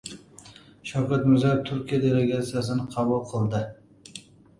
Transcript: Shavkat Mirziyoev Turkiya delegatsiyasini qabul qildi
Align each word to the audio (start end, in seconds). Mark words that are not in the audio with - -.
Shavkat 0.91 1.27
Mirziyoev 1.31 1.59
Turkiya 1.67 1.99
delegatsiyasini 2.05 2.87
qabul 2.97 3.21
qildi 3.35 3.61